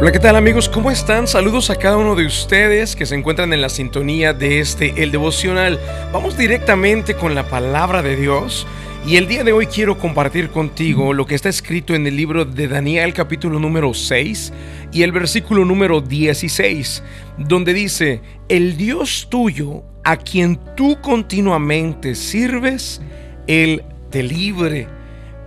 [0.00, 0.66] Hola, ¿qué tal amigos?
[0.66, 1.28] ¿Cómo están?
[1.28, 5.10] Saludos a cada uno de ustedes que se encuentran en la sintonía de este, el
[5.10, 5.78] devocional.
[6.10, 8.66] Vamos directamente con la palabra de Dios.
[9.06, 12.46] Y el día de hoy quiero compartir contigo lo que está escrito en el libro
[12.46, 14.54] de Daniel capítulo número 6
[14.90, 17.02] y el versículo número 16,
[17.36, 23.02] donde dice, el Dios tuyo a quien tú continuamente sirves,
[23.46, 24.88] Él te libre.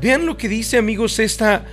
[0.00, 1.66] Vean lo que dice amigos esta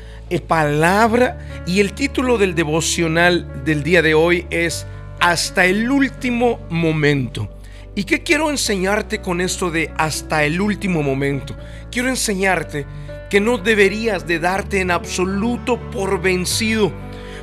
[0.48, 4.86] palabra y el título del devocional del día de hoy es
[5.20, 7.50] Hasta el último momento.
[7.96, 11.56] ¿Y qué quiero enseñarte con esto de hasta el último momento?
[11.92, 12.86] Quiero enseñarte
[13.30, 16.92] que no deberías de darte en absoluto por vencido,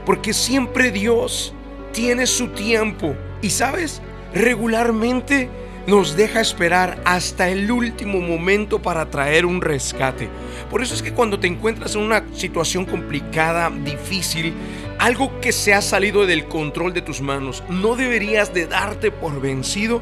[0.04, 1.54] porque siempre Dios
[1.92, 4.02] tiene su tiempo y sabes,
[4.34, 5.48] regularmente
[5.86, 10.28] nos deja esperar hasta el último momento para traer un rescate.
[10.70, 14.54] Por eso es que cuando te encuentras en una situación complicada, difícil,
[14.98, 19.40] algo que se ha salido del control de tus manos, no deberías de darte por
[19.40, 20.00] vencido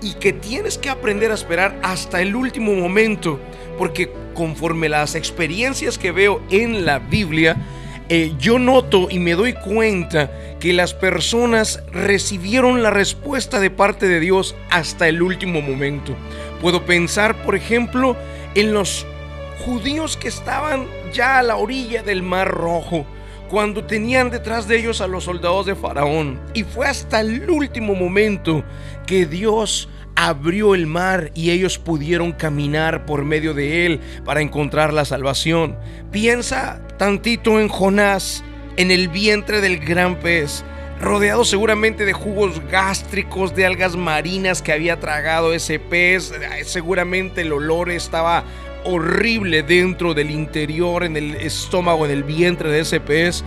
[0.00, 3.38] y que tienes que aprender a esperar hasta el último momento,
[3.76, 7.56] porque conforme las experiencias que veo en la Biblia,
[8.10, 14.08] eh, yo noto y me doy cuenta que las personas recibieron la respuesta de parte
[14.08, 16.16] de Dios hasta el último momento.
[16.62, 18.16] Puedo pensar, por ejemplo,
[18.54, 19.06] en los
[19.64, 23.04] judíos que estaban ya a la orilla del Mar Rojo,
[23.48, 26.40] cuando tenían detrás de ellos a los soldados de Faraón.
[26.54, 28.64] Y fue hasta el último momento
[29.06, 34.92] que Dios abrió el mar y ellos pudieron caminar por medio de él para encontrar
[34.92, 35.78] la salvación.
[36.10, 38.42] Piensa tantito en Jonás,
[38.76, 40.64] en el vientre del gran pez,
[41.00, 46.32] rodeado seguramente de jugos gástricos, de algas marinas que había tragado ese pez.
[46.64, 48.42] Seguramente el olor estaba
[48.84, 53.44] horrible dentro del interior, en el estómago, en el vientre de ese pez.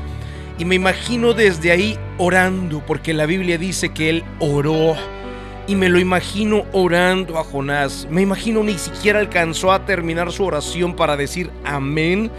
[0.58, 4.96] Y me imagino desde ahí orando, porque la Biblia dice que él oró
[5.68, 8.08] y me lo imagino orando a Jonás.
[8.10, 12.30] Me imagino ni siquiera alcanzó a terminar su oración para decir amén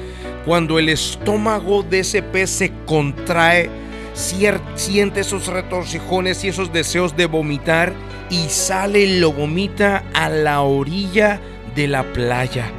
[0.45, 3.71] cuando el estómago de ese pez se contrae,
[4.13, 7.95] siente esos retorcijones y esos deseos de vomitar
[8.29, 11.41] y sale y lo vomita a la orilla
[11.75, 12.71] de la playa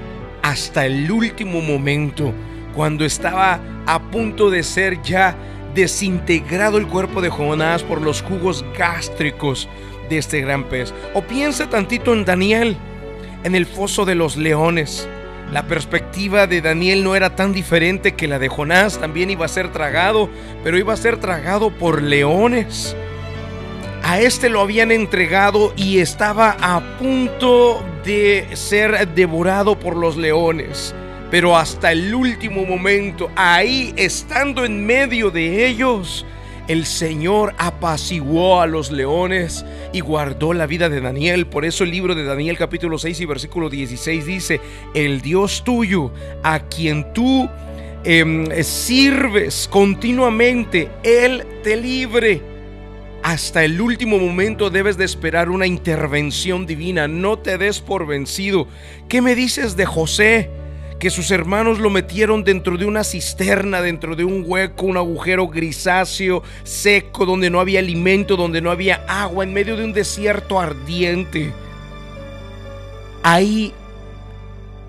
[0.44, 2.34] hasta el último momento
[2.76, 5.36] cuando estaba a punto de ser ya
[5.74, 9.68] desintegrado el cuerpo de Jonás por los jugos gástricos
[10.10, 10.94] de este gran pez.
[11.14, 12.78] O piensa tantito en Daniel,
[13.44, 15.08] en el foso de los leones.
[15.52, 19.50] La perspectiva de Daniel no era tan diferente que la de Jonás, también iba a
[19.50, 20.30] ser tragado,
[20.64, 22.96] pero iba a ser tragado por leones.
[24.06, 30.94] A este lo habían entregado y estaba a punto de ser devorado por los leones.
[31.32, 36.26] Pero hasta el último momento, ahí estando en medio de ellos,
[36.68, 41.48] el Señor apaciguó a los leones y guardó la vida de Daniel.
[41.48, 44.60] Por eso el libro de Daniel capítulo 6 y versículo 16 dice,
[44.94, 46.12] el Dios tuyo,
[46.44, 47.50] a quien tú
[48.04, 52.53] em, sirves continuamente, Él te libre.
[53.24, 57.08] Hasta el último momento debes de esperar una intervención divina.
[57.08, 58.68] No te des por vencido.
[59.08, 60.50] ¿Qué me dices de José?
[61.00, 65.50] que sus hermanos lo metieron dentro de una cisterna, dentro de un hueco, un agujero
[65.50, 70.62] grisáceo, seco, donde no había alimento, donde no había agua, en medio de un desierto
[70.62, 71.52] ardiente.
[73.22, 73.74] Ahí,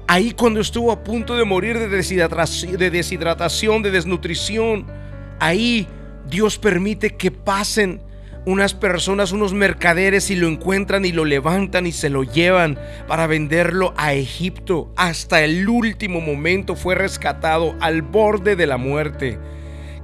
[0.07, 4.87] ahí cuando estuvo a punto de morir de deshidratación, de, deshidratación, de desnutrición,
[5.41, 5.89] ahí
[6.31, 8.01] Dios permite que pasen
[8.47, 12.79] unas personas, unos mercaderes y lo encuentran y lo levantan y se lo llevan
[13.09, 14.93] para venderlo a Egipto.
[14.97, 19.39] Hasta el último momento fue rescatado al borde de la muerte.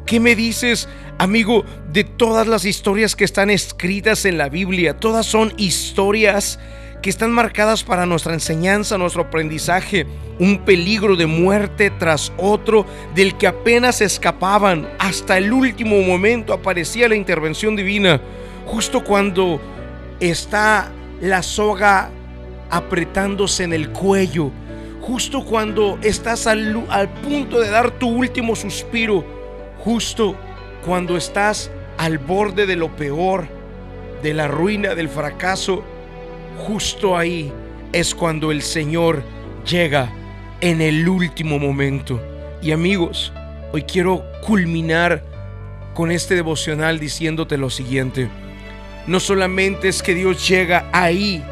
[0.07, 4.97] ¿Qué me dices, amigo, de todas las historias que están escritas en la Biblia?
[4.99, 6.59] Todas son historias
[7.03, 10.07] que están marcadas para nuestra enseñanza, nuestro aprendizaje,
[10.39, 14.89] un peligro de muerte tras otro del que apenas escapaban.
[14.99, 18.21] Hasta el último momento aparecía la intervención divina,
[18.67, 19.61] justo cuando
[20.21, 22.11] está la soga
[22.71, 24.51] apretándose en el cuello,
[25.01, 29.25] justo cuando estás al, al punto de dar tu último suspiro,
[29.79, 30.37] justo
[30.85, 33.47] cuando estás al borde de lo peor,
[34.23, 35.83] de la ruina, del fracaso
[36.61, 37.53] justo ahí
[37.93, 39.23] es cuando el Señor
[39.69, 40.13] llega
[40.61, 42.21] en el último momento.
[42.63, 43.33] Y amigos,
[43.73, 45.25] hoy quiero culminar
[45.95, 48.29] con este devocional diciéndote lo siguiente.
[49.07, 51.43] No solamente es que Dios llega ahí,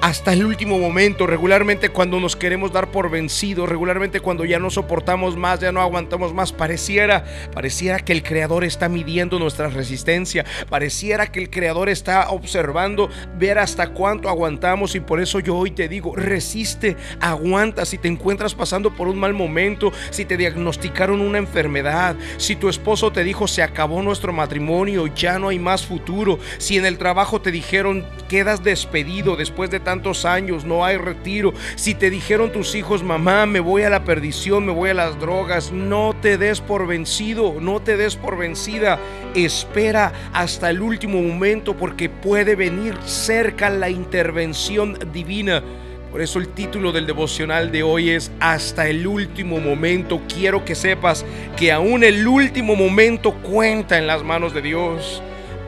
[0.00, 4.70] hasta el último momento, regularmente cuando nos queremos dar por vencidos, regularmente cuando ya no
[4.70, 10.44] soportamos más, ya no aguantamos más, pareciera, pareciera que el creador está midiendo nuestra resistencia,
[10.68, 15.72] pareciera que el creador está observando ver hasta cuánto aguantamos y por eso yo hoy
[15.72, 21.20] te digo, resiste, aguanta si te encuentras pasando por un mal momento, si te diagnosticaron
[21.20, 25.84] una enfermedad, si tu esposo te dijo se acabó nuestro matrimonio, ya no hay más
[25.84, 30.98] futuro, si en el trabajo te dijeron quedas despedido después de tantos años, no hay
[30.98, 31.54] retiro.
[31.76, 35.18] Si te dijeron tus hijos, mamá, me voy a la perdición, me voy a las
[35.18, 38.98] drogas, no te des por vencido, no te des por vencida.
[39.34, 45.62] Espera hasta el último momento porque puede venir cerca la intervención divina.
[46.10, 50.20] Por eso el título del devocional de hoy es Hasta el último momento.
[50.28, 51.24] Quiero que sepas
[51.56, 55.22] que aún el último momento cuenta en las manos de Dios.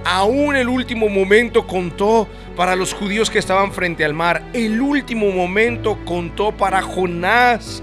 [0.04, 2.26] Aún el último momento contó
[2.56, 4.42] para los judíos que estaban frente al mar.
[4.52, 7.82] El último momento contó para Jonás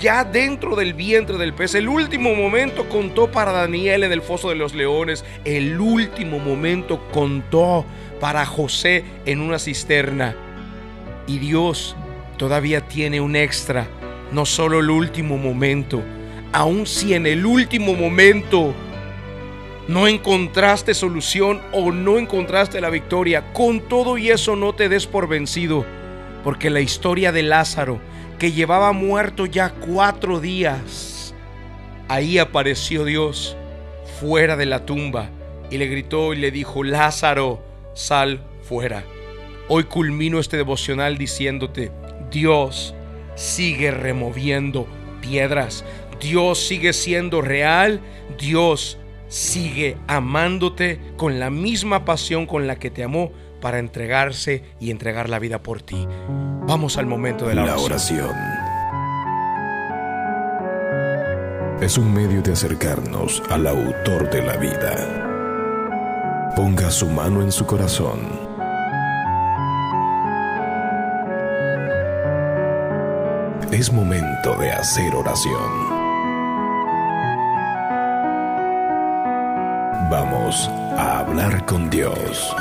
[0.00, 1.74] ya dentro del vientre del pez.
[1.74, 5.24] El último momento contó para Daniel en el foso de los leones.
[5.44, 7.84] El último momento contó
[8.20, 10.34] para José en una cisterna.
[11.26, 11.94] Y Dios
[12.38, 13.86] todavía tiene un extra,
[14.32, 16.02] no solo el último momento.
[16.52, 18.74] Aun si en el último momento
[19.88, 25.06] no encontraste solución o no encontraste la victoria, con todo y eso no te des
[25.06, 25.84] por vencido,
[26.44, 28.00] porque la historia de Lázaro,
[28.38, 31.34] que llevaba muerto ya cuatro días,
[32.08, 33.56] ahí apareció Dios
[34.20, 35.30] fuera de la tumba
[35.70, 37.62] y le gritó y le dijo, Lázaro,
[37.94, 39.04] sal fuera.
[39.68, 41.92] Hoy culmino este devocional diciéndote,
[42.30, 42.94] Dios
[43.36, 44.86] sigue removiendo
[45.20, 45.84] piedras,
[46.20, 48.00] Dios sigue siendo real,
[48.38, 48.98] Dios
[49.30, 53.32] sigue amándote con la misma pasión con la que te amó
[53.62, 56.06] para entregarse y entregar la vida por ti.
[56.66, 58.34] Vamos al momento de la, la oración.
[61.80, 66.52] Es un medio de acercarnos al autor de la vida.
[66.54, 68.50] Ponga su mano en su corazón.
[73.70, 75.99] Es momento de hacer oración.
[80.10, 80.68] Vamos
[80.98, 82.52] a hablar con Dios.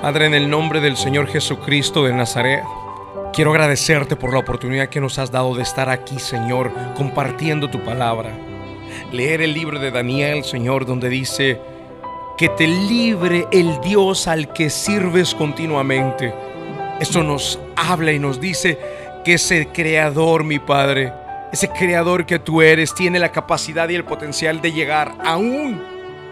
[0.00, 2.64] Padre, en el nombre del Señor Jesucristo de Nazaret,
[3.34, 7.84] quiero agradecerte por la oportunidad que nos has dado de estar aquí, Señor, compartiendo tu
[7.84, 8.30] palabra.
[9.12, 11.60] Leer el libro de Daniel, Señor, donde dice
[12.38, 16.32] que te libre el Dios al que sirves continuamente.
[17.00, 18.78] Esto nos habla y nos dice
[19.34, 21.12] ese creador, mi Padre,
[21.52, 25.82] ese creador que tú eres, tiene la capacidad y el potencial de llegar aún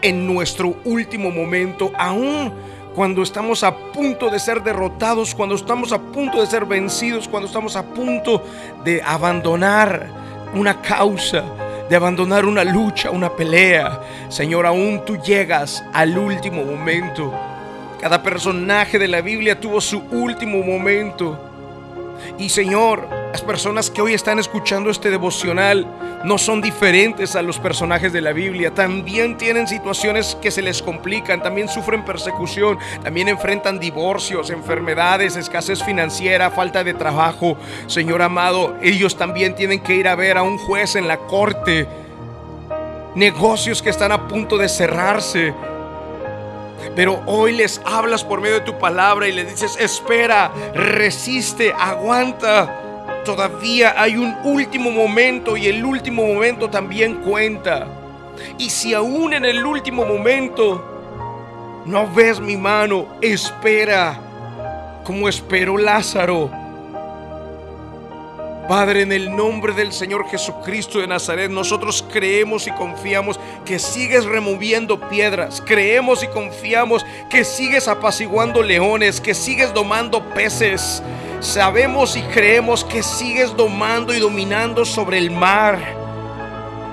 [0.02, 2.52] en nuestro último momento, aún
[2.94, 7.46] cuando estamos a punto de ser derrotados, cuando estamos a punto de ser vencidos, cuando
[7.46, 8.43] estamos a punto
[8.84, 10.06] de abandonar
[10.54, 11.44] una causa,
[11.90, 14.00] de abandonar una lucha, una pelea.
[14.28, 17.34] Señor, aún tú llegas al último momento.
[18.00, 21.45] Cada personaje de la Biblia tuvo su último momento.
[22.38, 25.86] Y Señor, las personas que hoy están escuchando este devocional
[26.24, 28.72] no son diferentes a los personajes de la Biblia.
[28.72, 35.82] También tienen situaciones que se les complican, también sufren persecución, también enfrentan divorcios, enfermedades, escasez
[35.82, 37.56] financiera, falta de trabajo.
[37.87, 41.87] Señor amado, ellos también tienen que ir a ver a un juez en la corte.
[43.14, 45.54] Negocios que están a punto de cerrarse
[46.95, 53.23] pero hoy les hablas por medio de tu palabra y les dices, espera, resiste, aguanta.
[53.25, 57.87] Todavía hay un último momento y el último momento también cuenta.
[58.59, 64.18] Y si aún en el último momento no ves mi mano, espera,
[65.04, 66.65] como esperó Lázaro
[68.68, 74.25] Padre, en el nombre del Señor Jesucristo de Nazaret, nosotros creemos y confiamos que sigues
[74.25, 75.62] removiendo piedras.
[75.64, 81.02] Creemos y confiamos que sigues apaciguando leones, que sigues domando peces.
[81.38, 86.05] Sabemos y creemos que sigues domando y dominando sobre el mar.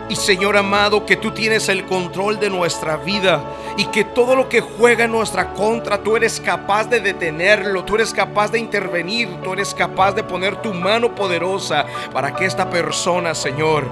[0.09, 3.41] Y Señor amado, que tú tienes el control de nuestra vida
[3.77, 7.95] y que todo lo que juega en nuestra contra, tú eres capaz de detenerlo, tú
[7.95, 12.69] eres capaz de intervenir, tú eres capaz de poner tu mano poderosa para que esta
[12.69, 13.85] persona, Señor,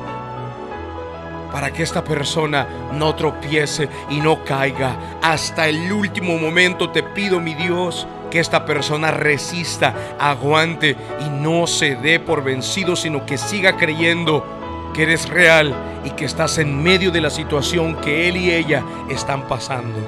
[1.51, 4.95] para que esta persona no tropiece y no caiga.
[5.21, 11.67] Hasta el último momento te pido, mi Dios, que esta persona resista, aguante y no
[11.67, 14.60] se dé por vencido, sino que siga creyendo
[14.93, 18.83] que eres real y que estás en medio de la situación que él y ella
[19.09, 19.99] están pasando.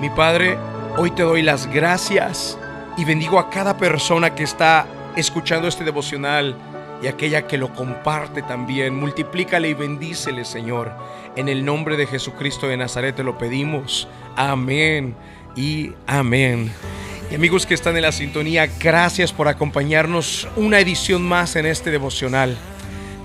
[0.00, 0.56] Mi Padre,
[0.96, 2.58] hoy te doy las gracias
[2.96, 4.86] y bendigo a cada persona que está
[5.16, 6.56] escuchando este devocional
[7.02, 8.96] y aquella que lo comparte también.
[8.96, 10.92] Multiplícale y bendícele, Señor.
[11.36, 14.08] En el nombre de Jesucristo de Nazaret te lo pedimos.
[14.36, 15.14] Amén
[15.56, 16.72] y amén.
[17.30, 21.90] Y amigos que están en la sintonía, gracias por acompañarnos una edición más en este
[21.90, 22.56] devocional.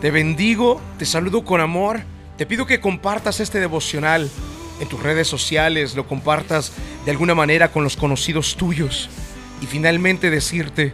[0.01, 1.99] Te bendigo, te saludo con amor.
[2.37, 4.29] Te pido que compartas este devocional
[4.79, 6.71] en tus redes sociales, lo compartas
[7.03, 9.09] de alguna manera con los conocidos tuyos.
[9.61, 10.93] Y finalmente decirte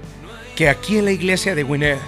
[0.56, 2.00] que aquí en la iglesia de Winner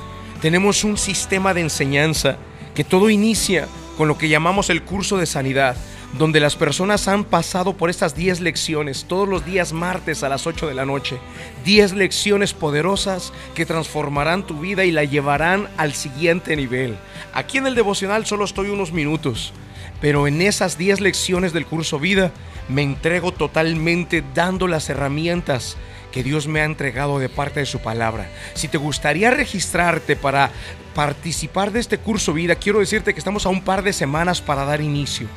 [0.42, 2.38] tenemos un sistema de enseñanza
[2.74, 5.75] que todo inicia con lo que llamamos el curso de sanidad
[6.14, 10.48] donde las personas han pasado por estas 10 lecciones todos los días martes a las
[10.48, 11.18] 8 de la noche.
[11.66, 16.98] 10 lecciones poderosas que transformarán tu vida y la llevarán al siguiente nivel.
[17.34, 19.54] Aquí en el devocional solo estoy unos minutos,
[20.02, 22.32] pero en esas 10 lecciones del curso vida
[22.70, 25.78] me entrego totalmente dando las herramientas
[26.12, 28.30] que Dios me ha entregado de parte de su palabra.
[28.54, 30.52] Si te gustaría registrarte para
[30.96, 34.66] participar de este curso vida, quiero decirte que estamos a un par de semanas para
[34.66, 35.28] dar inicio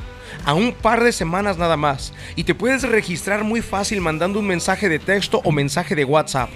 [0.45, 2.13] a un par de semanas nada más.
[2.35, 6.49] Y te puedes registrar muy fácil mandando un mensaje de texto o mensaje de WhatsApp.